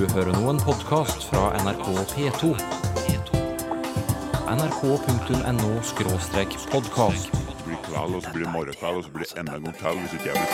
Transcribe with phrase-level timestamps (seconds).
[0.00, 2.56] Du hører nå en podkast fra NRK P2.
[4.48, 5.72] nrk.no
[6.72, 7.28] podkast.
[7.32, 9.76] Det blir kveld, og så blir det morgenkveld, og så blir det enda en gang
[9.82, 10.50] til hvis ikke jeg blir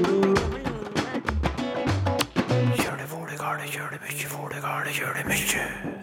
[0.00, 0.09] stein.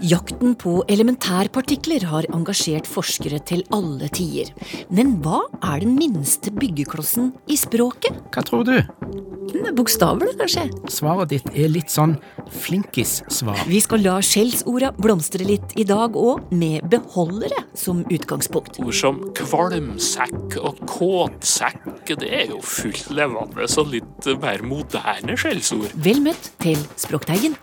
[0.08, 4.54] Jakten på elementærpartikler har engasjert forskere til alle tider.
[4.94, 8.16] Men hva er den minste byggeklossen i språket?
[8.32, 8.78] Hva tror du?
[8.78, 10.64] Bokstavene, er Bokstaver, kanskje?
[10.94, 12.16] Svaret ditt er litt sånn
[12.62, 13.66] flinkis-svar.
[13.68, 18.80] Vi skal la skjellsorda blomstre litt i dag òg, med beholdere som utgangspunkt.
[18.84, 25.96] Ord som kvalmsekk og kåtsekk, det er jo fullt levende og litt mer moderne skjellsord.
[26.00, 27.58] Vel møtt til Språkteigen.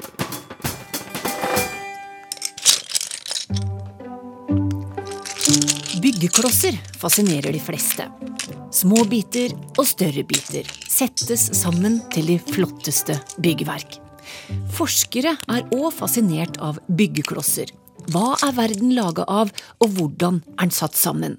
[6.05, 8.05] Byggeklosser fascinerer de fleste.
[8.77, 13.97] Små biter og større biter settes sammen til de flotteste byggverk.
[14.77, 17.73] Forskere er òg fascinert av byggeklosser.
[18.13, 19.49] Hva er verden laga av,
[19.81, 21.39] og hvordan er den satt sammen?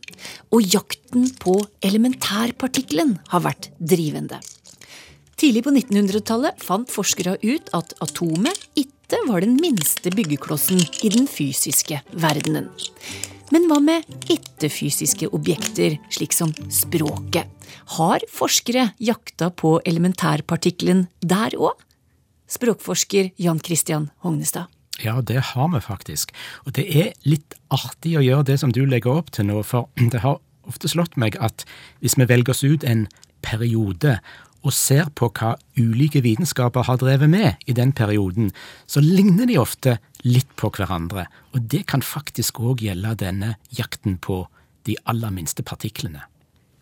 [0.50, 4.42] Og jakten på elementærpartikkelen har vært drivende.
[5.38, 11.30] Tidlig på 1900-tallet fant forskere ut at atomet ikke var den minste byggeklossen i den
[11.30, 12.74] fysiske verdenen.
[13.54, 17.50] Men hva med ikke-fysiske objekter, slik som språket?
[17.98, 21.78] Har forskere jakta på elementærpartikkelen der òg?
[22.50, 24.72] Språkforsker Jan Christian Hognestad.
[25.04, 26.32] Ja, det har vi faktisk.
[26.66, 29.90] Og det er litt artig å gjøre det som du legger opp til nå, for
[30.14, 31.68] det har ofte slått meg at
[32.02, 33.06] hvis vi velger oss ut en
[33.46, 34.18] periode
[34.66, 38.52] og ser på hva ulike vitenskaper har drevet med i den perioden,
[38.90, 41.28] så ligner de ofte litt på hverandre.
[41.54, 44.48] Og det kan faktisk òg gjelde denne jakten på
[44.90, 46.26] de aller minste partiklene.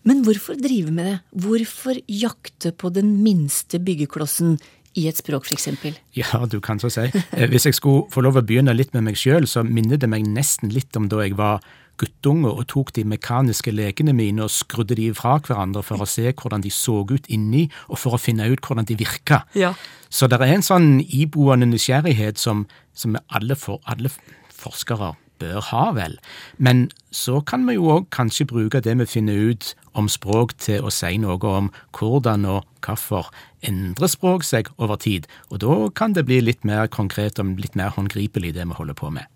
[0.04, 1.18] Men hvorfor drive med det?
[1.46, 4.58] Hvorfor jakte på den minste byggeklossen
[5.00, 5.70] i et språk, f.eks.?
[6.14, 7.08] Ja, du kan så si.
[7.32, 10.10] Eh, Hvis jeg skulle få lov å begynne litt med meg sjøl, så minner det
[10.12, 11.64] meg nesten litt om da jeg var
[12.02, 16.30] guttunge og tok de mekaniske lekene mine og skrudde de fra hverandre for å se
[16.32, 19.44] hvordan de så ut inni, og for å finne ut hvordan de virka.
[19.58, 19.74] Ja.
[20.14, 24.12] Så det er en sånn iboende nysgjerrighet som, som alle, for, alle
[24.54, 26.18] forskere bør ha, vel.
[26.58, 30.86] Men så kan vi jo òg kanskje bruke det vi finner ut om språk til
[30.86, 33.30] å si noe om hvordan og hvorfor
[33.64, 37.78] endrer språk seg over tid, og da kan det bli litt mer konkret og litt
[37.80, 39.30] mer håndgripelig det vi holder på med.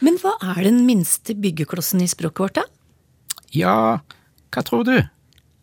[0.00, 2.64] Men hva er den minste byggeklossen i språket vårt, da?
[3.54, 3.76] Ja,
[4.50, 4.96] hva tror du?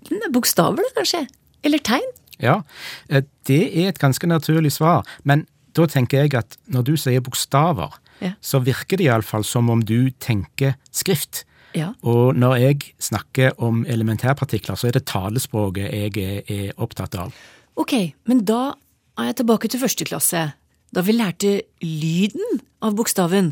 [0.08, 1.25] Er Bokstaver, da, kanskje?
[1.66, 2.08] Eller tegn?
[2.40, 2.62] Ja,
[3.09, 5.47] eh, det er et ganske naturlig svar, men
[5.78, 8.33] da tenker jeg at når du sier bokstaver, Ja.
[8.41, 11.44] så virker det iallfall som om du tenker skrift.
[11.78, 11.91] Ja.
[12.01, 17.35] Og når jeg snakker om elementærpartikler, så er det talespråket jeg er, er opptatt av.
[17.78, 17.94] Ok,
[18.29, 18.72] men da
[19.17, 20.45] er jeg tilbake til første klasse,
[20.94, 21.51] da vi lærte
[21.83, 23.51] lyden av bokstaven.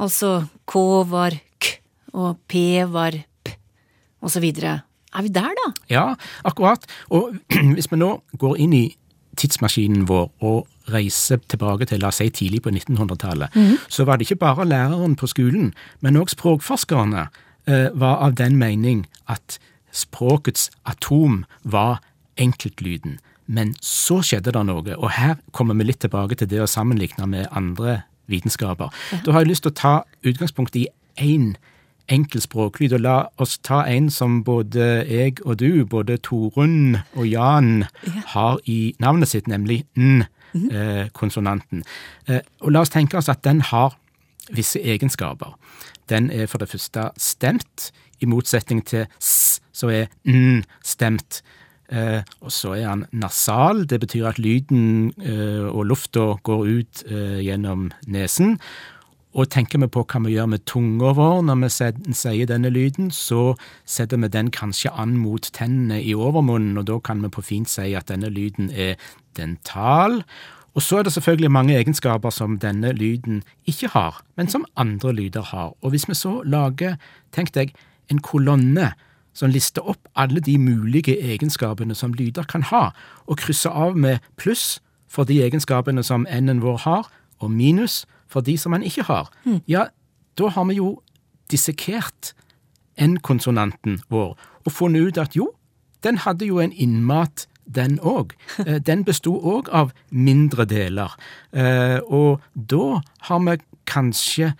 [0.00, 1.74] Altså K var K,
[2.14, 3.56] og P var P,
[4.40, 4.80] videre.
[5.10, 5.68] Er vi der, da?
[5.90, 6.04] Ja,
[6.46, 6.86] akkurat.
[7.10, 7.34] Og
[7.74, 8.84] hvis vi nå går inn i
[9.40, 13.56] tidsmaskinen vår og reiser tilbake til la oss si tidlig på 1900-tallet,
[13.88, 17.28] så var det ikke bare læreren på skolen, men òg språkforskerne
[17.66, 19.58] eh, var av den mening at
[19.92, 22.00] språkets atom var
[22.40, 23.18] enkeltlyden.
[23.50, 27.26] Men så skjedde det noe, og her kommer vi litt tilbake til det å sammenligne
[27.26, 28.94] med andre vitenskaper.
[29.24, 30.86] Da har jeg lyst til å ta utgangspunkt i
[31.18, 31.56] én
[32.10, 37.26] enkel språklyd, og la oss ta en som både jeg og du, både Torunn og
[37.26, 37.86] Jan,
[38.34, 39.84] har i navnet sitt, nemlig
[40.54, 41.84] n-konsonanten.
[42.28, 43.96] Eh, og la oss tenke oss at den har
[44.50, 45.54] visse egenskaper.
[46.10, 47.90] Den er for det første stemt,
[48.20, 51.40] i motsetning til s, så er n stemt.
[51.90, 57.02] Eh, og så er han nasal, det betyr at lyden eh, og lufta går ut
[57.08, 58.58] eh, gjennom nesen.
[59.30, 63.12] Og tenker vi på hva vi gjør med tunga vår når vi sier denne lyden,
[63.14, 63.54] så
[63.86, 67.70] setter vi den kanskje an mot tennene i overmunnen, og da kan vi på fint
[67.70, 68.98] si at denne lyden er
[69.38, 70.24] dental.
[70.74, 75.12] Og så er det selvfølgelig mange egenskaper som denne lyden ikke har, men som andre
[75.12, 75.74] lyder har.
[75.82, 76.98] Og hvis vi så lager,
[77.34, 77.74] tenk deg,
[78.10, 78.92] en kolonne
[79.34, 82.88] som lister opp alle de mulige egenskapene som lyder kan ha,
[83.30, 87.06] og krysser av med pluss for de egenskapene som n-en vår har,
[87.38, 89.30] og minus for de som han ikke har,
[89.66, 89.88] ja,
[90.38, 91.02] da har vi jo
[91.50, 92.32] dissekert
[93.00, 94.36] n-konsonanten vår
[94.66, 95.48] og funnet ut at jo,
[96.04, 98.32] den hadde jo en innmat, den òg.
[98.88, 101.12] Den besto òg av mindre deler.
[101.52, 103.54] Eh, Og da har vi
[103.86, 104.54] kanskje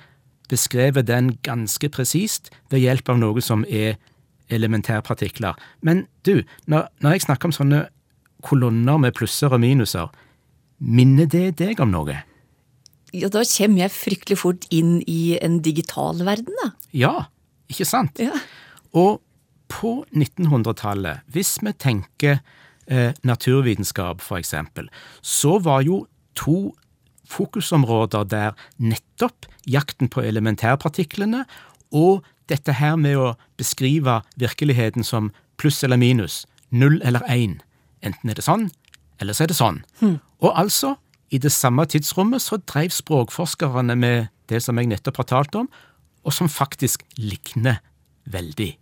[0.50, 3.96] beskrevet den ganske presist ved hjelp av noe som er
[4.50, 5.54] elementærpartikler.
[5.82, 7.80] Men du, når, når jeg snakker om sånne
[8.46, 10.06] kolonner med plusser og minuser,
[10.78, 12.14] minner det deg om noe?
[13.16, 16.70] Ja, da kommer jeg fryktelig fort inn i en digital verden, da.
[16.94, 17.14] Ja,
[17.70, 18.20] ikke sant?
[18.22, 18.36] Ja.
[18.94, 19.20] Og
[19.70, 22.40] på 1900-tallet, hvis vi tenker
[22.86, 24.90] eh, naturvitenskap for eksempel,
[25.22, 26.04] så var jo
[26.38, 26.72] to
[27.30, 31.44] fokusområder der nettopp jakten på elementærpartiklene
[31.94, 35.30] og dette her med å beskrive virkeligheten som
[35.60, 37.60] pluss eller minus, null eller én.
[38.02, 38.70] Enten er det sånn,
[39.22, 39.82] eller så er det sånn.
[40.40, 40.96] Og altså,
[41.30, 45.68] i det samme tidsrommet så dreiv språkforskerne med det som jeg nettopp har talt om,
[46.26, 47.78] og som faktisk likner
[48.30, 48.72] veldig.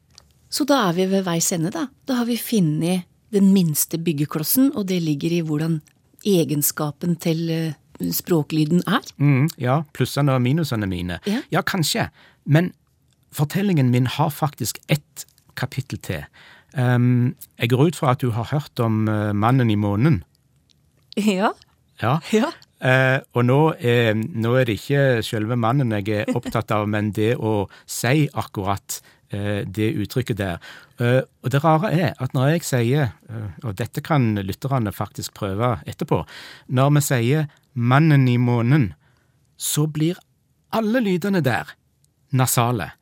[0.48, 1.86] Så da er vi ved veis ende, da.
[2.08, 3.04] Da har vi funnet
[3.34, 5.78] den minste byggeklossen, og det ligger i hvordan
[6.26, 7.76] egenskapen til eh,
[8.14, 9.04] språklyden er.
[9.20, 11.20] Mm, ja, plussene og minusene mine.
[11.28, 11.42] Ja.
[11.52, 12.08] ja, kanskje.
[12.48, 12.72] Men
[13.32, 16.24] fortellingen min har faktisk ett kapittel til.
[16.72, 20.22] Um, jeg går ut fra at du har hørt om uh, Mannen i månen.
[21.16, 21.52] Ja.
[22.02, 22.18] Ja.
[22.32, 22.50] Ja.
[22.78, 27.10] Eh, og nå er, nå er det ikke selve mannen jeg er opptatt av, men
[27.16, 29.00] det å si akkurat
[29.34, 30.60] eh, det uttrykket der.
[31.02, 35.34] Eh, og det rare er at når jeg sier, eh, og dette kan lytterne faktisk
[35.38, 36.22] prøve etterpå,
[36.68, 38.92] når vi sier 'mannen i månen',
[39.56, 40.18] så blir
[40.72, 41.74] alle lydene der
[42.30, 42.92] nasale.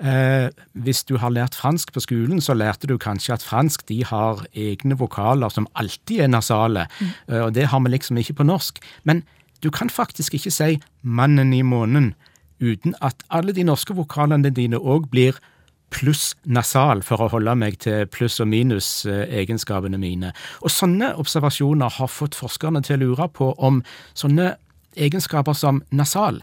[0.00, 4.00] Eh, hvis du har lært fransk på skolen, så lærte du kanskje at fransk de
[4.04, 7.12] har egne vokaler som alltid er nasale, mm.
[7.44, 8.80] og det har vi liksom ikke på norsk.
[9.04, 9.22] Men
[9.62, 12.14] du kan faktisk ikke si 'mannen i månen'
[12.60, 15.36] uten at alle de norske vokalene dine òg blir
[15.90, 20.32] pluss nasal, for å holde meg til pluss- og minus-egenskapene mine.
[20.62, 23.82] Og sånne observasjoner har fått forskerne til å lure på om
[24.14, 24.54] sånne
[24.96, 26.42] egenskaper som nasal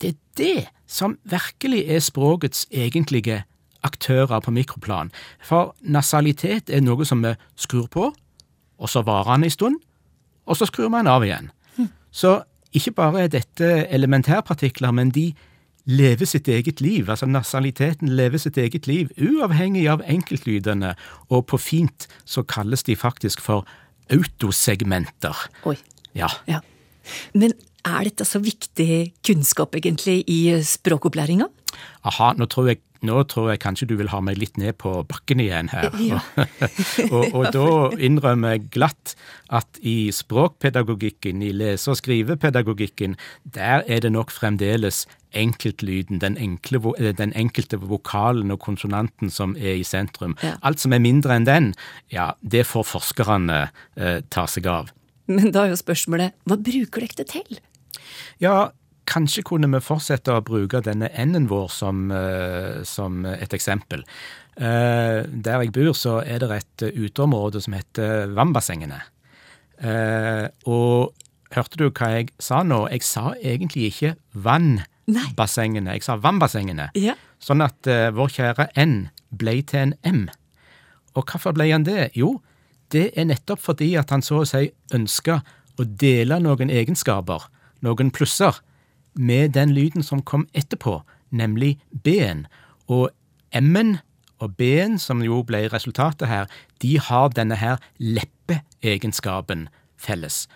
[0.00, 3.42] det er det som virkelig er språkets egentlige
[3.82, 5.10] aktører på mikroplan.
[5.42, 8.12] For nasalitet er noe som vi skrur på,
[8.78, 9.80] og så varer han en stund,
[10.46, 11.50] og så skrur man av igjen.
[12.12, 12.42] Så
[12.76, 15.32] ikke bare er dette elementærpartikler, men de
[15.84, 17.10] lever sitt eget liv.
[17.10, 20.94] Altså nasaliteten lever sitt eget liv, uavhengig av enkeltlydene,
[21.28, 23.66] og på fint så kalles de faktisk for
[24.12, 25.46] autosegmenter.
[25.66, 25.76] Oi.
[26.14, 26.28] Ja.
[26.46, 26.60] Ja.
[27.34, 31.48] Men er dette så viktig kunnskap egentlig i språkopplæringa?
[32.06, 34.92] Aha, nå tror, jeg, nå tror jeg kanskje du vil ha meg litt ned på
[35.08, 35.90] bakken igjen her.
[36.02, 36.20] Ja.
[37.14, 37.66] og, og da
[37.96, 39.14] innrømmer jeg glatt
[39.52, 43.16] at i språkpedagogikken, i lese- og skrivepedagogikken,
[43.56, 49.56] der er det nok fremdeles enkeltlyden, den, enkle, eh, den enkelte vokalen og konsonanten som
[49.56, 50.36] er i sentrum.
[50.44, 50.58] Ja.
[50.62, 51.70] Alt som er mindre enn den,
[52.12, 53.62] ja, det får forskerne
[53.96, 54.92] eh, ta seg av.
[55.30, 57.60] Men da er jo spørsmålet, hva bruker dere det til?
[58.42, 58.72] Ja,
[59.10, 64.04] kanskje kunne vi fortsette å bruke denne n-en vår som, eh, som et eksempel.
[64.56, 69.00] Eh, der jeg bor, så er det et eh, uteområde som heter Vannbassengene.
[69.82, 71.10] Og
[71.50, 72.84] hørte du hva jeg sa nå?
[72.92, 76.92] Jeg sa egentlig ikke vannbassengene, jeg sa vannbassengene.
[76.94, 77.16] Ja.
[77.42, 77.82] Sånn at
[78.14, 80.28] vår kjære N ble til en M.
[81.16, 82.12] Og hvorfor ble han det?
[82.14, 82.36] Jo,
[82.92, 85.40] det er nettopp fordi at han så å si ønska
[85.80, 87.48] å dele noen egenskaper,
[87.84, 88.60] noen plusser,
[89.12, 91.02] med den lyden som kom etterpå,
[91.36, 91.74] nemlig
[92.04, 92.46] B-en.
[92.88, 93.10] Og
[93.52, 93.98] M-en
[94.40, 96.48] og B-en, som jo ble resultatet her,
[96.80, 99.66] de har denne her leppeegenskapen
[100.00, 100.46] felles.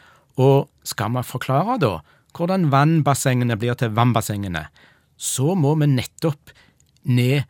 [0.40, 1.92] Og skal man forklare da
[2.36, 4.66] hvordan vannbassengene blir til vannbassengene,
[5.16, 6.52] så må vi nettopp
[7.04, 7.44] ned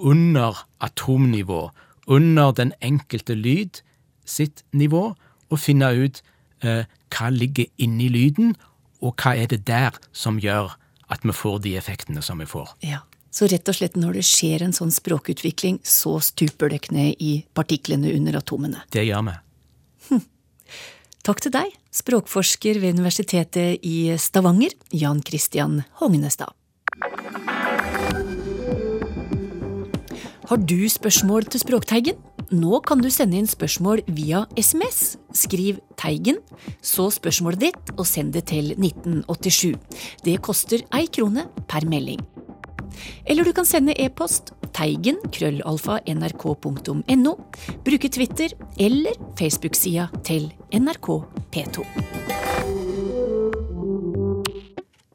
[0.00, 1.66] under atomnivå,
[2.08, 3.82] under den enkelte lyd
[4.24, 5.12] sitt nivå,
[5.52, 6.22] og finne ut
[6.64, 8.54] eh, hva ligger inni lyden,
[9.02, 10.76] og hva er det der som gjør
[11.12, 12.70] at vi får de effektene som vi får.
[12.86, 13.02] Ja.
[13.32, 17.38] Så rett og slett når det skjer en sånn språkutvikling, så stuper det ned i
[17.56, 18.82] partiklene under atomene.
[18.92, 19.36] Det gjør vi.
[21.26, 26.52] Takk til deg, språkforsker ved Universitetet i Stavanger, Jan Christian Hognestad.
[30.50, 32.18] Har du spørsmål til Språkteigen?
[32.52, 35.16] Nå kan du sende inn spørsmål via SMS.
[35.32, 36.36] Skriv Teigen,
[36.84, 39.72] så spørsmålet ditt, og send det til 1987.
[40.26, 42.20] Det koster ei krone per melding.
[43.24, 47.32] Eller du kan sende e-post teigen krøllalfa nrk.no,
[47.86, 51.08] bruke Twitter eller Facebook-sida til NRK
[51.56, 51.86] P2.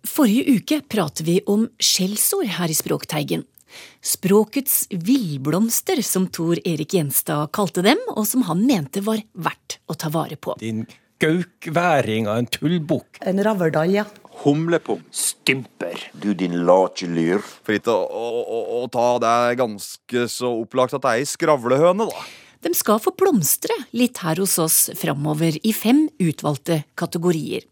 [0.09, 3.45] Forrige uke pratet vi om skjellsord her i Språkteigen.
[4.01, 9.97] Språkets villblomster, som Tor Erik Gjenstad kalte dem, og som han mente var verdt å
[9.97, 10.55] ta vare på.
[10.61, 10.85] Din
[11.21, 13.21] gaukværing av en tullbukk.
[13.25, 14.05] En raverdal, ja.
[14.43, 15.01] Humlepung.
[15.11, 16.11] Stymper.
[16.13, 17.41] Du din late lyr.
[17.65, 22.09] For ikke å, å, å, ta det ganske så opplagt at det er ei skravlehøne,
[22.09, 22.27] da.
[22.65, 27.67] De skal få blomstre litt her hos oss framover i fem utvalgte kategorier.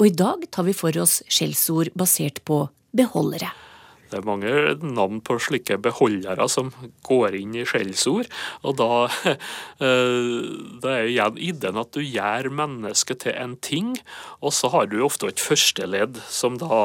[0.00, 2.62] Og i dag tar vi for oss skjellsord basert på
[2.96, 3.52] beholdere.
[4.10, 4.52] Det er mange
[4.82, 6.72] navn på slike beholdere som
[7.06, 8.30] går inn i skjellsord.
[8.66, 9.06] Og da,
[9.80, 13.94] det er jo igjen ideen at du gjør mennesket til en ting,
[14.42, 16.82] og så har du ofte et førsteledd som da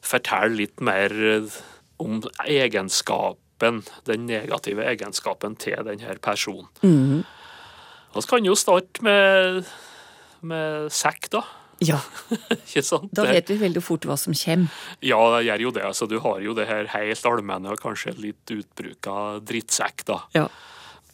[0.00, 1.12] forteller litt mer
[2.00, 6.70] om egenskapen, den negative egenskapen til denne personen.
[8.10, 9.64] Og Vi kan jo starte med,
[10.42, 11.44] med sekk, da.
[11.80, 11.98] Ja,
[12.58, 13.08] Ikke sant?
[13.16, 14.82] da vet vi veldig fort hva som kommer.
[15.04, 15.84] Ja, det gjør jo det.
[15.88, 19.14] Altså, du har jo det her helt allmenne og kanskje litt utbruka
[19.48, 20.20] drittsekk, da.
[20.36, 20.48] Ja.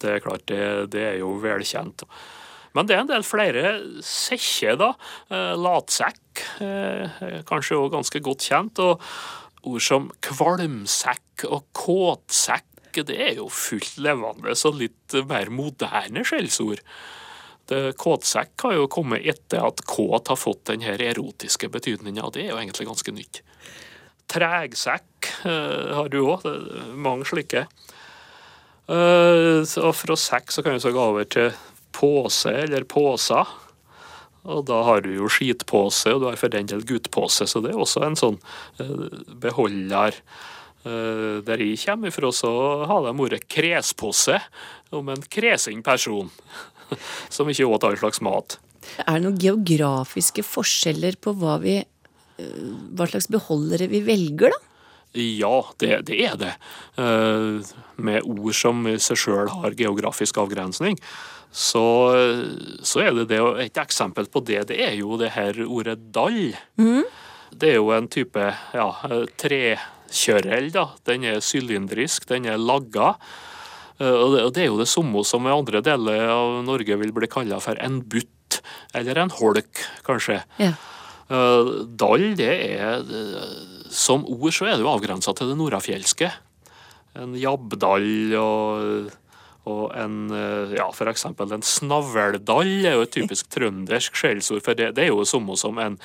[0.02, 2.04] Det er klart, det, det er jo velkjent.
[2.76, 4.90] Men det er en del flere sekker, da.
[5.32, 8.82] Eh, latsekk eh, kanskje òg ganske godt kjent.
[8.84, 9.00] Og
[9.66, 12.72] ord som kvalmsekk og kåtsekk,
[13.06, 16.80] det er jo fullt levende, så litt mer moderne skjellsord.
[17.66, 22.44] Det, kåtsekk har jo kommet etter at kåt har fått den her erotiske betydninga, det
[22.44, 23.42] er jo egentlig ganske nytt.
[24.30, 26.46] Tregsekk eh, har du òg,
[26.94, 27.66] mange slike.
[28.86, 31.50] Eh, og fra sekk så kan vi så gå over til
[31.96, 33.54] pose eller poser.
[34.46, 37.72] Og da har du jo skitpose, og du har for den del guttpose, så det
[37.72, 38.38] er også en sånn
[38.82, 40.14] eh, beholder.
[40.86, 42.52] Eh, Der jeg kommer fra, så
[42.86, 44.38] har de ordet krespose
[44.94, 46.30] om en kresen person
[47.34, 48.58] som ikke åt all slags mat.
[49.02, 52.64] Er det noen geografiske forskjeller på hva, vi, eh,
[52.96, 54.62] hva slags beholdere vi velger, da?
[55.16, 56.52] Ja, det, det er det.
[57.00, 60.98] Eh, Med ord som i seg sjøl har geografisk avgrensning,
[61.56, 61.82] så,
[62.84, 63.38] så er det det.
[63.40, 66.52] og Et eksempel på det, det er jo det her ordet dall.
[67.56, 68.42] Det er jo en type
[68.76, 68.88] ja,
[69.40, 70.68] trekjørel.
[70.74, 70.90] da.
[71.08, 73.14] Den er sylindrisk, den er lagga.
[73.98, 77.28] Eh, Og det, er jo det samme som i andre deler av Norge vil bli
[77.32, 78.60] kalla for en butt,
[78.96, 80.42] eller en holk, kanskje.
[80.60, 80.74] Ja.
[81.28, 83.54] Eh, Dall, det er eh,
[83.90, 86.28] Som ord så er det jo avgrensa til det nordafjelske.
[87.16, 89.12] En jabbdall og,
[89.66, 90.16] og en
[90.76, 94.60] Ja, for eksempel en snavldall er jo et typisk trøndersk skjellsord.
[94.66, 95.96] For det, det er jo det samme som en,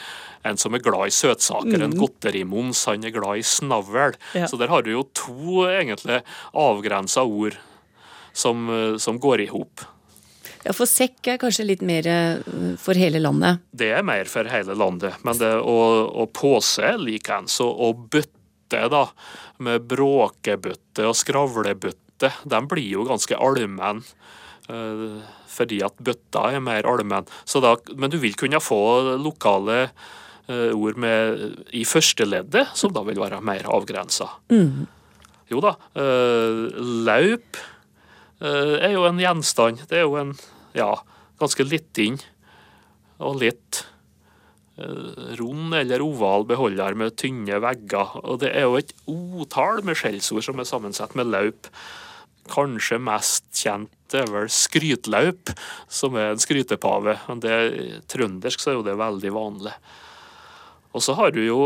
[0.47, 1.83] en som er glad i søtsaker.
[1.83, 4.15] En godterimons, han er glad i snavl.
[4.37, 4.47] Ja.
[4.47, 6.21] Så der har du jo to egentlig
[6.55, 7.59] avgrensa ord
[8.33, 9.81] som, eh, som går i hop.
[10.61, 13.63] Ja, for sekk er kanskje litt mer eh, for hele landet.
[13.73, 15.17] Det er mer for hele landet.
[15.25, 17.59] Men det, og, og pose likeens.
[17.65, 19.05] Og, og bøtte, da,
[19.65, 24.03] med bråkebøtte og skravlebøtte, de blir jo ganske allmenn.
[24.69, 25.21] eh,
[25.51, 27.27] fordi at bøtta er mer allmenn.
[27.99, 29.89] Men du vil kunne få lokale
[30.51, 34.29] ord med, i førsteleddet, som da vil være mer avgrensa.
[35.51, 35.75] Jo da.
[36.79, 37.59] laup
[38.41, 39.85] er jo en gjenstand.
[39.89, 40.35] Det er jo en
[40.77, 40.93] ja,
[41.41, 42.19] ganske liten
[43.21, 43.83] og litt
[44.81, 48.15] eh, rund eller oval beholder med tynne vegger.
[48.23, 51.69] Og det er jo et otall med skjellsord som er sammensatt med laup.
[52.51, 55.53] Kanskje mest kjent er vel skrytlaup,
[55.87, 57.19] som er en skrytepave.
[57.29, 57.57] Men det,
[58.11, 59.75] trøndersk så er jo det veldig vanlig.
[60.91, 61.61] Og så har du jo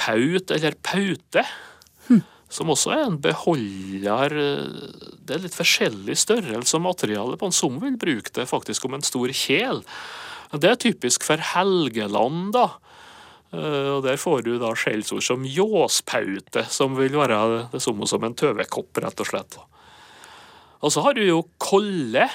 [0.00, 1.44] paut eller paute,
[2.52, 4.34] som også er en beholder
[5.24, 7.56] Det er litt forskjellig størrelse og materiale på den.
[7.56, 9.82] Som vil bruke det faktisk om en stor kjel.
[10.54, 12.66] Det er typisk for Helgeland, da.
[13.54, 18.24] Eh, Og Der får du da skjellsord som ljåspaute, som vil være det samme som
[18.24, 19.58] en tøvekopp, rett og slett.
[20.84, 22.28] Og så har du jo kolle.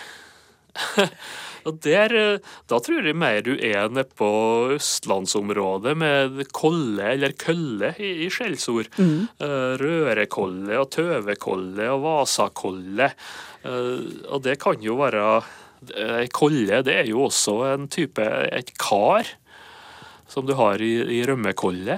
[1.70, 4.30] Og der, eh, Da tror jeg mer du er nede på
[4.76, 8.90] østlandsområdet med kolle eller kølle i, i skjellsord.
[8.98, 9.28] Mm.
[9.80, 13.12] Rørekolle og tøvekolle og vasakolle.
[13.64, 15.26] Eh, Og det kan jo være
[15.96, 18.20] Ei kolle det er jo også en type
[18.52, 19.24] et kar
[20.28, 21.96] som du har i, i rømmekolle.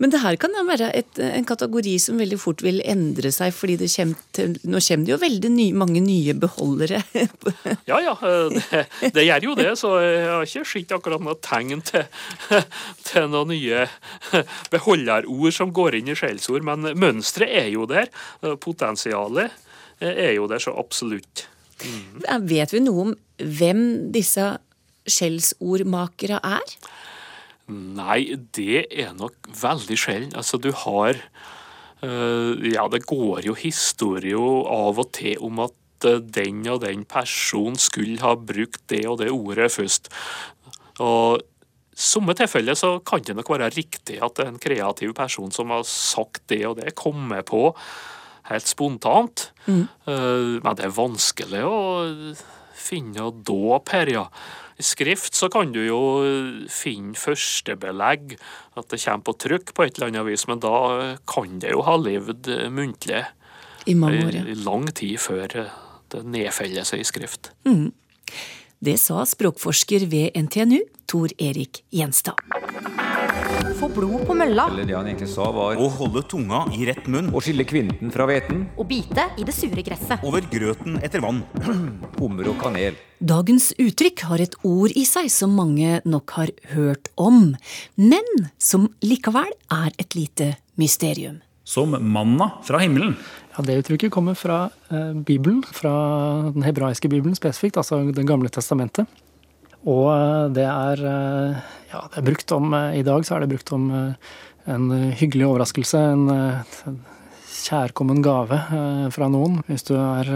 [0.00, 3.76] Men det her kan være et, en kategori som veldig fort vil endre seg, fordi
[3.82, 7.02] det kommer til, nå kommer det jo veldig ny, mange nye beholdere.
[7.88, 11.36] Ja ja, eh, det, det gjør jo det, så jeg har ikke sett akkurat noe
[11.42, 12.04] tegn til,
[13.08, 13.86] til noen nye
[14.72, 18.10] beholderord som går inn i skjellsord, men mønsteret er jo der.
[18.62, 19.52] Potensialet
[20.02, 21.46] er jo der så absolutt.
[21.82, 23.82] Vet vi noe om hvem
[24.14, 24.52] disse
[25.10, 26.76] skjellsordmakere er?
[27.96, 30.34] Nei, det er nok veldig sjelden.
[30.38, 31.18] Altså, du har
[32.04, 37.06] uh, Ja, det går jo historier av og til om at uh, den og den
[37.08, 40.12] personen skulle ha brukt det og det ordet først.
[41.02, 41.42] Og
[41.92, 45.52] i somme tilfeller så kan det nok være riktig at det er en kreativ person
[45.52, 47.68] som har sagt det og det, kommet på
[48.48, 49.50] helt spontant.
[49.68, 51.78] Eh, Men det er vanskelig å
[52.74, 54.24] finne dåp her, ja.
[54.82, 56.00] Skrift så kan du jo
[56.72, 58.36] finne førstebelegg,
[58.78, 60.74] at det kommer på trykk på et eller annet vis, men da
[61.30, 63.22] kan det jo ha levd muntlig
[63.86, 64.58] I mange år, ja.
[64.66, 65.46] lang tid før
[66.12, 67.52] det nedfeller seg i skrift.
[68.82, 72.38] Det sa språkforsker ved NTNU, Tor Erik Gjenstad.
[73.82, 77.08] Få blod på mølla Eller det han egentlig sa var Å holde tunga i rett
[77.10, 77.32] munn.
[77.34, 80.22] å skille kvinten fra hveten, og bite i det sure gresset.
[80.22, 81.40] Over grøten etter vann.
[82.20, 82.94] hummer og kanel.
[83.18, 87.56] Dagens uttrykk har et ord i seg som mange nok har hørt om,
[87.98, 88.30] men
[88.62, 91.40] som likevel er et lite mysterium.
[91.64, 93.16] som manna fra himmelen.
[93.56, 98.48] Ja, Det uttrykket kommer fra eh, Bibelen, fra den hebraiske bibelen spesifikt, altså Det gamle
[98.48, 99.06] testamentet.
[99.88, 103.44] Og eh, det er, eh, ja, det er brukt om eh, I dag så er
[103.44, 103.88] det brukt om
[104.70, 104.84] en
[105.18, 106.98] hyggelig overraskelse, en, en
[107.50, 108.58] kjærkommen gave
[109.10, 109.56] fra noen.
[109.66, 110.28] Hvis du er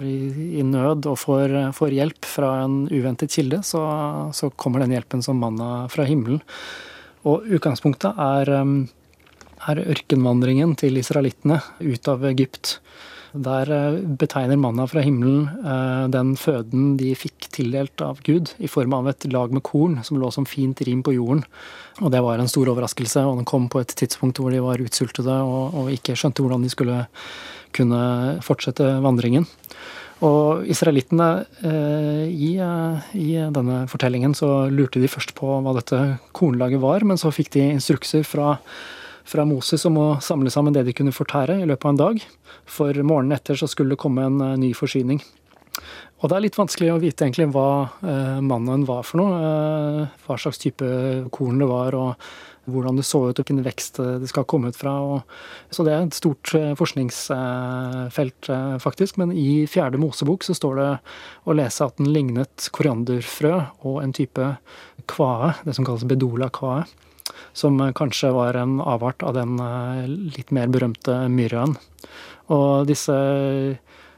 [0.00, 3.82] i, nød og får, får hjelp fra en uventet kilde, så,
[4.32, 6.40] så kommer den hjelpen som manna fra himmelen.
[7.28, 8.52] Og utgangspunktet er
[9.66, 12.78] er ørkenvandringen til israelittene ut av Egypt.
[13.36, 18.70] Der eh, betegner manna fra himmelen eh, den føden de fikk tildelt av Gud i
[18.70, 21.44] form av et lag med korn som lå som fint rim på jorden.
[22.00, 24.82] Og det var en stor overraskelse, og den kom på et tidspunkt hvor de var
[24.82, 27.04] utsultede og, og ikke skjønte hvordan de skulle
[27.76, 28.02] kunne
[28.46, 29.46] fortsette vandringen.
[30.24, 36.00] Og israelittene eh, i, i denne fortellingen så lurte de først på hva dette
[36.36, 38.54] kornlaget var, men så fikk de instrukser fra
[39.26, 42.22] fra Moses om å samle sammen det de kunne fortære i løpet av en dag.
[42.70, 45.22] For morgenen etter så skulle det komme en eh, ny forsyning.
[46.22, 49.38] Og det er litt vanskelig å vite egentlig hva eh, mannen var for noe.
[49.38, 50.86] Eh, hva slags type
[51.34, 54.78] korn det var, og hvordan det så ut, og hvilken vekst det skal ha kommet
[54.78, 54.94] fra.
[55.70, 58.48] Så det er et stort forskningsfelt,
[58.82, 59.20] faktisk.
[59.22, 60.88] Men i fjerde Mosebok så står det
[61.46, 63.52] å lese at den lignet korianderfrø
[63.86, 64.48] og en type
[65.06, 66.82] kvae, det som kalles bedola kvae
[67.52, 71.76] som kanskje var en avart av den eh, litt mer berømte myrraen.
[72.54, 73.14] Og disse,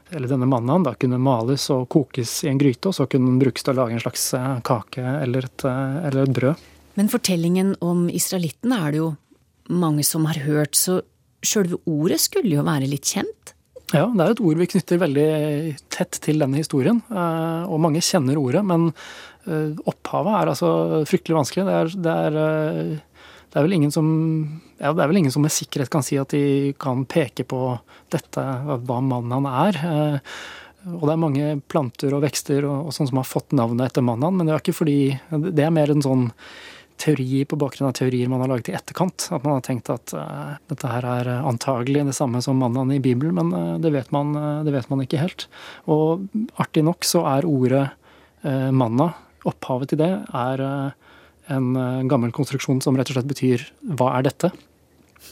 [0.09, 3.41] eller denne mannen da kunne males og kokes i en gryte, og så kunne den
[3.41, 6.67] brukes til å lage en slags eh, kake eller et, eh, eller et brød.
[6.99, 9.13] Men fortellingen om israelittene er det jo
[9.69, 10.99] mange som har hørt, så
[11.45, 13.53] sjølve ordet skulle jo være litt kjent?
[13.89, 15.29] Ja, det er et ord vi knytter veldig
[15.89, 18.61] tett til denne historien, og mange kjenner ordet.
[18.61, 18.91] Men
[19.89, 20.71] opphavet er altså
[21.09, 21.65] fryktelig vanskelig.
[21.67, 22.95] Det er, det er,
[23.49, 24.07] det er vel ingen som
[24.79, 27.59] ja, det er vel ingen som med sikkerhet kan si at de kan peke på
[28.13, 29.79] dette, hva mannen han er.
[30.87, 34.05] Og det er mange planter og vekster og, og sånn som har fått navnet etter
[34.05, 34.99] mannen, men det er ikke fordi
[35.51, 36.29] Det er mer en sånn
[36.99, 39.29] teori på bakgrunn av teorier man har laget i etterkant.
[39.31, 42.99] At man har tenkt at uh, dette her er antagelig det samme som mannen i
[43.03, 45.47] Bibelen, men uh, det, vet man, uh, det, vet man, ikke helt.
[45.91, 46.27] Og
[46.59, 47.87] artig nok så er ordet
[48.39, 49.09] manna,
[49.47, 50.63] opphavet til det, er
[51.49, 51.69] en
[52.11, 54.51] gammel konstruksjon som rett og slett betyr 'hva er dette'?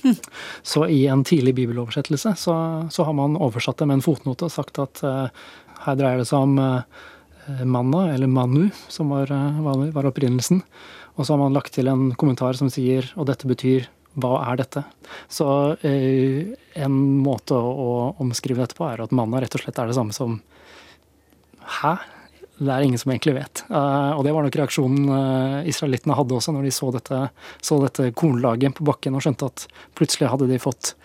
[0.64, 2.56] Så i en tidlig bibeloversettelse så,
[2.92, 6.44] så, har man oversatt det med en fotnote og sagt at her dreier det seg
[6.44, 6.60] om
[7.64, 10.62] manna, eller manu, som var, var opprinnelsen.
[11.18, 14.60] Og så har man lagt til en kommentar som sier og dette betyr hva er
[14.62, 14.84] dette?
[15.30, 15.48] Så
[15.86, 17.90] eh, en måte å, å,
[18.24, 20.40] omskrive dette på er at manna rett og slett er det samme som
[21.80, 21.98] hæ?
[22.58, 23.64] Det er ingen som egentlig vet.
[23.70, 27.20] Uh, og det var nok reaksjonen uh, israelittene hadde også når de så dette,
[27.62, 29.68] så dette, kornlaget på bakken og skjønte at
[29.98, 30.96] plutselig hadde de fått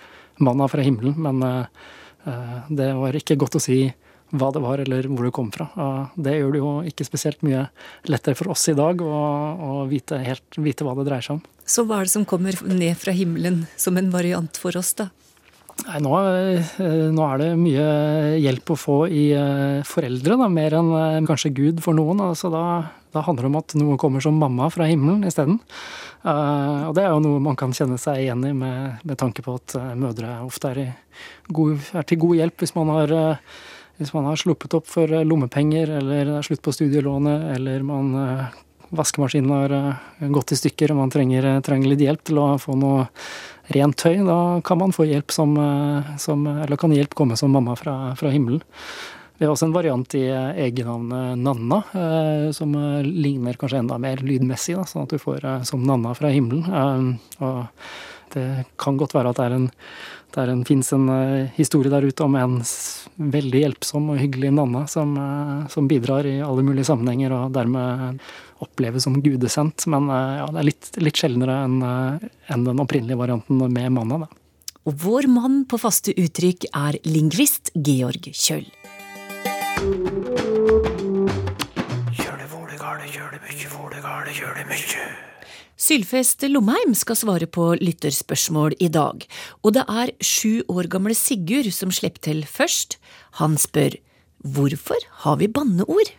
[0.40, 1.18] manna fra himmelen.
[1.20, 3.84] Men uh, det var ikke godt å si
[4.32, 5.66] hva det var eller hvor det kom fra.
[6.16, 7.66] Det gjør det jo ikke spesielt mye
[8.08, 11.42] lettere for oss i dag å, å vite, helt, vite hva det dreier seg om.
[11.68, 15.10] Så hva er det som kommer ned fra himmelen som en variant for oss, da?
[15.82, 16.12] Nei, nå,
[17.16, 17.86] nå, er det mye
[18.38, 19.24] hjelp å få i
[19.88, 22.20] foreldre, da, mer enn kanskje Gud for noen.
[22.22, 22.62] Altså, da,
[23.14, 25.58] da, handler det om at noe kommer som mamma fra himmelen isteden.
[26.22, 29.42] Uh, og det er jo noe man kan kjenne seg igjen i med, med tanke
[29.42, 30.92] på at mødre ofte er,
[31.50, 33.16] god, er, til god hjelp hvis man har
[33.98, 38.08] hvis man har sluppet opp for lommepenger, eller det er slutt på studielånet, eller man
[38.92, 39.74] vaskemaskinen har
[40.32, 43.06] gått i stykker og man trenger, trenger litt hjelp til å få noe
[43.72, 45.56] rent tøy, da kan man få hjelp som,
[46.18, 48.62] som Eller kan hjelp komme som mamma fra, fra himmelen.
[49.38, 51.80] Vi har også en variant i egennavnet Nanna,
[52.54, 57.16] som ligner kanskje enda mer lydmessig, da, sånn at du får som Nanna fra himmelen.
[57.42, 58.44] Og det
[58.78, 59.70] kan godt være at det er en
[60.32, 61.08] det en, finnes en
[61.56, 62.60] historie der ute om en
[63.16, 65.12] veldig hjelpsom og hyggelig Nanna som,
[65.68, 68.22] som, bidrar i alle mulige sammenhenger og dermed
[68.62, 69.86] oppleves som gudesendt.
[69.90, 74.24] Men uh, ja, det er litt, litt sjeldnere enn en den opprinnelige varianten med manna.
[74.24, 74.30] Da.
[74.88, 78.66] Og vår mann på faste uttrykk er lingvist Georg Kjøll.
[85.82, 89.24] Sylfest Lomheim skal svare på lytterspørsmål i dag,
[89.66, 93.00] og det er sju år gamle Sigurd som slipper til først.
[93.42, 93.98] Han spør
[94.42, 96.10] hvorfor har vi banneord?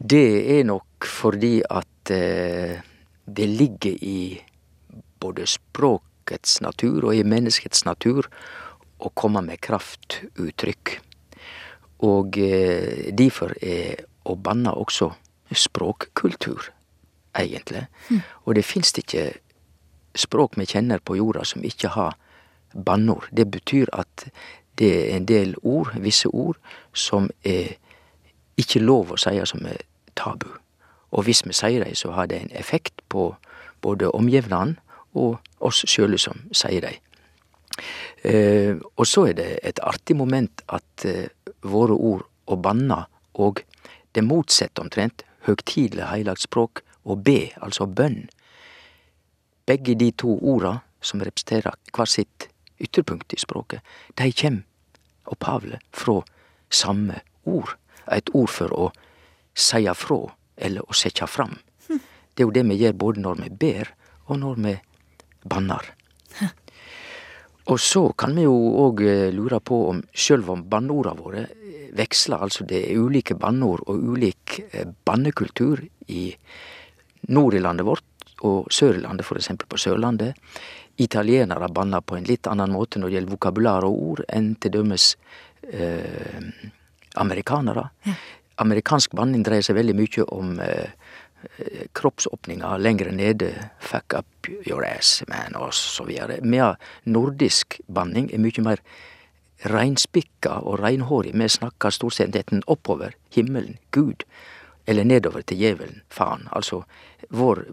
[0.00, 2.80] Det er nok fordi at eh,
[3.26, 4.40] det ligger i
[5.20, 8.30] både språkets natur og i menneskets natur
[9.00, 10.94] å komme med kraftuttrykk.
[12.08, 15.10] Og eh, derfor er å banne også
[15.52, 16.70] språkkultur,
[17.36, 17.84] egentlig.
[18.46, 19.26] Og det fins ikke
[20.16, 22.16] språk vi kjenner på jorda som ikke har
[22.72, 23.28] banneord.
[23.36, 24.30] Det betyr at
[24.80, 26.56] det er en del ord, visse ord,
[26.94, 27.76] som er
[28.56, 30.48] ikke lov å si som er tabu.
[31.10, 33.34] Og hvis vi sier dei, så har det en effekt på
[33.82, 34.76] både omgjevnaden
[35.18, 36.96] og oss sjøle som sier dei.
[38.22, 41.30] Eh, og så er det et artig moment at eh,
[41.62, 43.04] våre ord å banna
[43.40, 43.62] og
[44.14, 48.26] det motsette omtrent, høgtidelig heilagt språk, og be, altså bønn.
[49.66, 53.80] Begge de to orda, som representerer hver sitt ytterpunkt i språket,
[54.20, 54.60] de kjem
[55.30, 56.18] opphavlig fra
[56.68, 57.72] samme ord.
[58.12, 58.90] Et ord for å
[59.54, 60.22] seia frå,
[60.56, 61.56] eller å setje fram.
[61.88, 63.90] Det er jo det vi gjør både når vi ber,
[64.30, 64.74] og når vi
[65.44, 65.88] bannar.
[67.70, 69.02] Og så kan vi jo òg
[69.34, 71.44] lure på om sjølv om banneorda våre
[71.94, 74.56] veksler, altså det er ulike banneord og ulik
[75.06, 76.30] bannekultur i
[77.28, 78.06] nord i landet vårt
[78.46, 80.38] og sør i landet, eksempel på Sørlandet.
[81.00, 84.74] Italienere bannar på en litt annen måte når det gjelder vokabular og ord, enn til
[84.78, 85.12] dømes
[85.72, 86.40] eh,
[87.20, 87.90] amerikanere.
[88.06, 88.16] Ja.
[88.60, 90.92] Amerikansk banning dreier seg veldig mye om eh,
[91.96, 96.40] kroppsåpninga lengre nede, fuck up your ass, man, og så videre.
[96.42, 98.82] Medan nordisk banning er mye mer
[99.70, 101.34] reinspikka og reinhårig.
[101.36, 104.24] Vi snakker stort sett enten oppover, himmelen, Gud,
[104.86, 106.48] eller nedover til djevelen, faen.
[106.56, 106.82] Altså,
[107.28, 107.64] vår,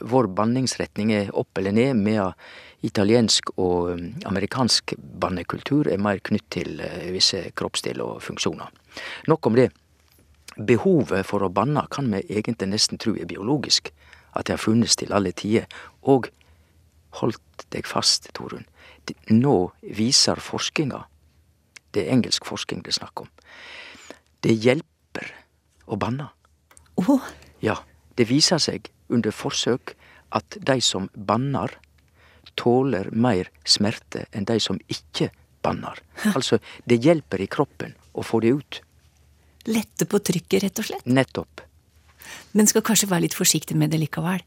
[0.00, 2.38] vår banningsretning er opp eller ned, medan
[2.82, 8.72] italiensk og um, amerikansk bannekultur er mer knytt til uh, visse kroppsdeler og funksjoner.
[9.30, 9.68] Nok om det.
[10.56, 13.92] Behovet for å banne kan vi egentlig nesten tru er biologisk.
[14.32, 15.66] At det har funnes til alle tider.
[16.02, 16.28] Og
[17.20, 18.66] holdt deg fast, Torunn,
[19.28, 21.02] nå viser forskinga,
[21.92, 23.30] det er engelsk forsking det er snakk om,
[24.44, 25.32] det hjelper
[25.86, 26.30] å banne.
[27.00, 27.18] Å,
[27.62, 27.76] Ja,
[28.18, 29.94] det viser seg under forsøk
[30.34, 31.76] at de som bannar,
[32.58, 35.30] tåler mer smerte enn de som ikke
[35.62, 36.00] bannar.
[36.34, 38.80] Altså, det hjelper i kroppen å få det ut.
[39.68, 41.06] Lette på trykket, rett og slett.
[41.06, 41.62] Nettopp.
[42.56, 44.42] Men skal kanskje være litt forsiktig med det likevel.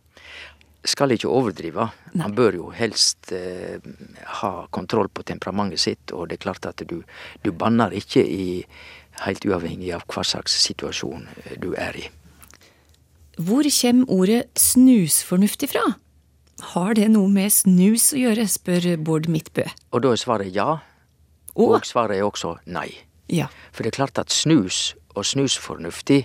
[0.85, 1.87] Skal ikke overdrive.
[2.13, 3.81] Man bør jo helst eh,
[4.41, 6.99] ha kontroll på temperamentet sitt, og det er klart at du,
[7.41, 8.45] du bannar ikke i
[9.23, 12.09] Helt uavhengig av hva slags situasjon eh, du er i.
[13.35, 15.83] Hvor kommer ordet snusfornuft fra?
[16.75, 19.65] Har det noe med snus å gjøre, spør Bård Midtbø.
[19.91, 20.79] Og da er svaret ja.
[21.55, 22.89] Og svaret er også nei.
[23.31, 23.47] Ja.
[23.71, 26.21] For det er klart at snus og snusfornuftig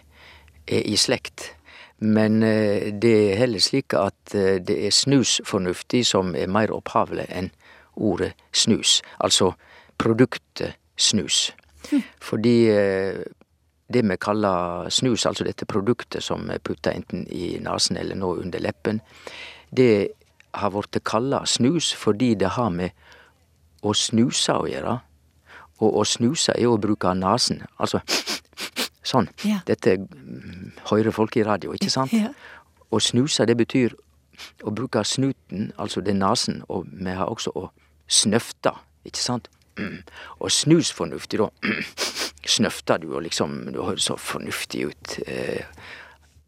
[0.66, 1.54] er i slekt.
[2.00, 7.26] Men eh, det er heller slik at eh, det er snusfornuftig som er mer opphavlig
[7.28, 7.50] enn
[7.96, 9.00] ordet snus.
[9.20, 9.52] Altså
[10.00, 11.50] produktet snus.
[12.20, 13.20] Fordi eh,
[13.92, 18.36] det vi kaller snus, altså dette produktet som er putta enten i nesen eller nå
[18.40, 19.00] under leppen,
[19.70, 20.08] det
[20.54, 22.90] har blitt kalla snus fordi det har med
[23.82, 24.98] å snuse å gjøre.
[25.80, 27.62] Og å snuse er å bruke nesen.
[27.80, 28.00] Altså
[29.06, 29.28] sånn.
[29.44, 29.60] Ja.
[29.68, 32.12] Dette mm, hører folk i radio, ikke sant?
[32.12, 32.32] Ja.
[32.90, 33.94] Å snuse, det betyr
[34.64, 37.66] å bruke snuten, altså det er nesen, og vi har også å
[38.10, 38.74] snøfte,
[39.08, 39.50] ikke sant?
[39.78, 40.00] Mm.
[40.40, 41.48] Og snusfornuftig, da
[42.56, 45.18] snøfter du, og liksom Du høres så fornuftig ut.
[45.26, 45.64] Eh,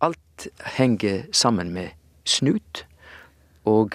[0.03, 1.93] alt henger sammen med
[2.25, 2.85] snut
[3.65, 3.95] og,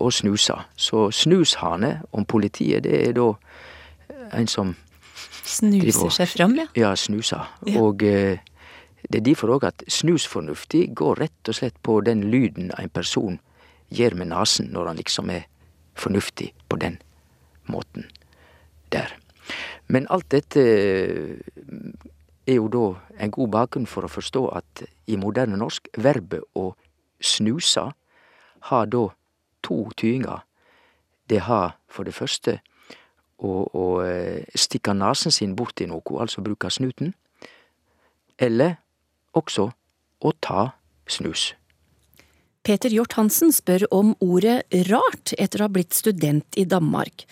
[0.00, 0.64] og snusa.
[0.76, 3.28] Så snushane om politiet, det er da
[4.34, 4.74] en som
[5.44, 6.66] Snuser seg fram, ja.
[6.78, 7.48] Ja, snuser.
[7.68, 7.80] Ja.
[7.82, 8.40] Og eh,
[9.10, 13.36] det er derfor òg at snusfornuftig går rett og slett på den lyden en person
[13.94, 15.44] gjør med nesen når han liksom er
[15.94, 16.96] fornuftig på den
[17.68, 18.08] måten
[18.92, 19.12] der.
[19.86, 20.62] Men alt dette
[22.46, 22.86] er jo da
[23.20, 26.72] en god bakgrunn for å forstå at i moderne norsk verbet å
[27.20, 27.84] snuse
[28.70, 29.04] har da
[29.64, 30.44] to tyinger.
[31.28, 32.58] Det har for det første
[33.44, 37.12] å, å eh, stikke nesen sin borti noe, altså bruke snuten.
[38.40, 38.78] Eller
[39.36, 39.68] også
[40.24, 40.70] å ta
[41.10, 41.52] snus.
[42.64, 47.26] Peter Hjort Hansen spør om ordet rart etter å ha blitt student i Danmark.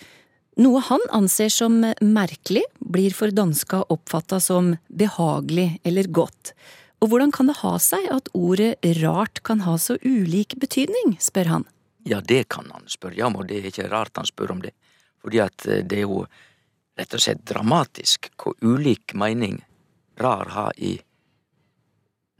[0.61, 6.53] Noe han anser som merkelig, blir for danska oppfatta som behagelig eller godt.
[7.01, 11.49] Og hvordan kan det ha seg at ordet rart kan ha så ulik betydning, spør
[11.49, 11.65] han.
[12.05, 14.75] Ja, det kan han spørre om, og det er ikke rart han spør om det.
[15.23, 16.23] Fordi at eh, det er jo
[16.99, 19.61] rett og slett dramatisk hvor ulik mening
[20.21, 20.97] rar har i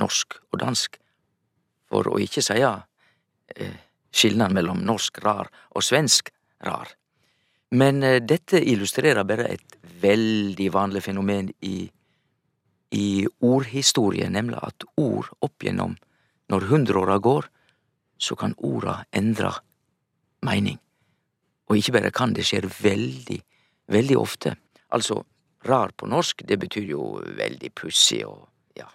[0.01, 0.99] norsk og dansk.
[1.89, 3.79] For å ikke si eh,
[4.13, 6.29] skilnaden mellom norsk rar og svensk
[6.67, 6.91] rar.
[7.73, 11.87] Men eh, dette illustrerer bare et veldig vanlig fenomen i,
[12.93, 13.07] i
[13.41, 15.95] ordhistorie, nemlig at ord opp gjennom
[16.51, 17.47] når hundreåra går,
[18.19, 19.55] så kan orda endre
[20.45, 20.82] mening.
[21.69, 23.39] Og ikke bare kan, det skjer veldig,
[23.91, 24.55] veldig ofte.
[24.93, 25.21] Altså,
[25.67, 27.03] rar på norsk, det betyr jo
[27.37, 28.47] veldig pussig og
[28.77, 28.89] ja,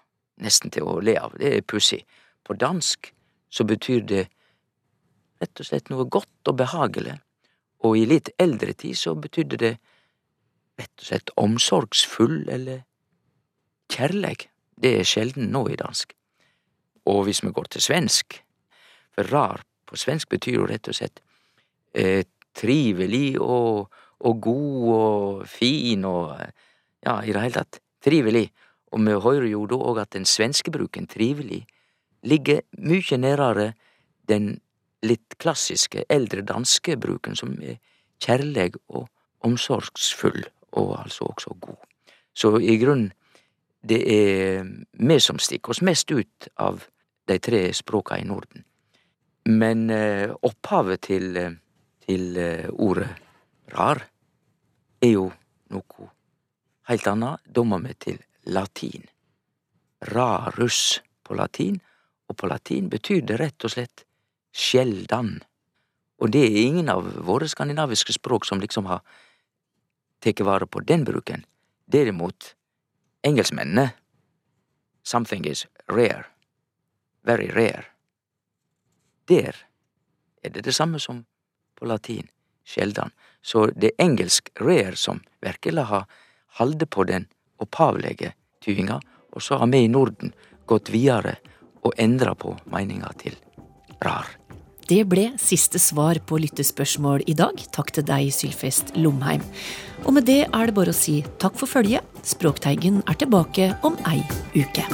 [0.45, 1.37] nesten til å le av.
[1.41, 2.03] Det er pussig.
[2.45, 3.13] På dansk
[3.49, 4.27] så betyr det
[5.41, 7.17] rett og slett noe godt og behagelig.
[7.87, 9.75] Og i litt eldre tid så betydde det
[10.79, 12.85] rett og slett omsorgsfull eller
[13.93, 14.49] kjærleik.
[14.79, 16.13] Det er sjelden nå i dansk.
[17.09, 18.43] Og hvis vi går til svensk,
[19.15, 21.23] for rar på svensk betyr jo rett og slett
[21.97, 22.27] eh,
[22.59, 23.89] trivelig og,
[24.21, 26.33] og god og fin og
[27.05, 28.49] ja, i det hele tatt trivelig.
[28.93, 31.67] Og vi hører jo da òg at den svenske bruken, trivelig,
[32.25, 33.73] ligger mykje nærare
[34.29, 34.57] den
[35.05, 37.79] litt klassiske, eldre danske bruken, som er
[38.25, 39.07] kjærleg og
[39.47, 40.43] omsorgsfull,
[40.73, 41.79] og altså også god.
[42.35, 43.13] Så i grunnen,
[43.89, 46.83] det er vi som stikker oss mest ut av
[47.29, 48.65] de tre språka i Norden.
[49.49, 51.55] Men eh, opphavet til, eh,
[52.09, 53.11] til eh, ordet
[53.75, 54.01] rar
[55.05, 55.29] er jo
[55.75, 56.09] noe
[56.89, 57.37] heilt anna.
[57.45, 58.19] Da må vi til
[58.49, 59.05] latin.
[60.09, 61.81] Rarus på latin,
[62.29, 64.05] og på latin betyr det rett og slett
[64.55, 65.39] sjeldan.
[66.19, 69.05] Og det er ingen av våre skandinaviske språk som liksom har
[70.25, 71.45] tatt vare på den bruken.
[71.87, 72.55] Derimot,
[73.23, 73.91] engelskmennene
[75.09, 76.27] Something is rare.
[77.25, 77.85] Very rare.
[79.29, 79.57] Der
[80.43, 81.25] er det det samme som
[81.79, 82.27] på latin,
[82.67, 83.15] sjeldan.
[83.43, 86.09] Så det er engelsk rare som virkelig har
[86.59, 87.29] halde på den
[87.63, 88.99] opphavlege tyinga,
[89.33, 90.35] og så har vi i Norden
[90.67, 91.39] gått videre
[91.87, 93.39] og endra på meininga til
[94.05, 94.29] rar.
[94.89, 97.61] Det ble siste svar på lyttespørsmål i dag.
[97.77, 99.45] Takk til deg, Sylfest Lomheim.
[100.07, 102.05] Og med det er det bare å si takk for følget.
[102.25, 104.23] Språkteigen er tilbake om ei
[104.57, 104.89] uke.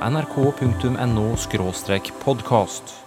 [0.00, 1.36] nrk.no
[2.24, 2.97] podkast.